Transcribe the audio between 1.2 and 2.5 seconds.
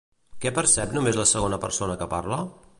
la segona persona que parla?